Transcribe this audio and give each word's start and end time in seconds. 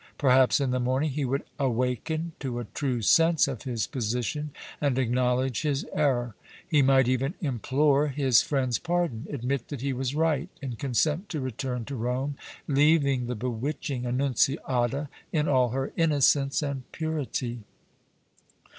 Perhaps 0.17 0.59
in 0.59 0.71
the 0.71 0.79
morning 0.79 1.11
he 1.11 1.25
would 1.25 1.43
awaken 1.59 2.31
to 2.39 2.57
a 2.59 2.63
true 2.65 3.03
sense 3.03 3.47
of 3.47 3.61
his 3.65 3.85
position 3.85 4.49
and 4.81 4.97
acknowledge 4.97 5.61
his 5.61 5.85
error; 5.93 6.33
he 6.67 6.81
might 6.81 7.07
even 7.07 7.35
implore 7.39 8.07
his 8.07 8.41
friend's 8.41 8.79
pardon, 8.79 9.27
admit 9.29 9.67
that 9.67 9.81
he 9.81 9.93
was 9.93 10.15
right 10.15 10.49
and 10.59 10.79
consent 10.79 11.29
to 11.29 11.39
return 11.39 11.85
to 11.85 11.95
Rome, 11.95 12.35
leaving 12.67 13.27
the 13.27 13.35
bewitching 13.35 14.07
Annunziata 14.07 15.07
in 15.31 15.47
all 15.47 15.69
her 15.69 15.93
innocence 15.95 16.63
and 16.63 16.81
purity. 16.91 17.59